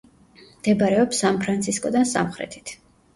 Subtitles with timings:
[0.53, 2.73] მდებარეობს სან-ფრანცისკოდან სამხრეთით.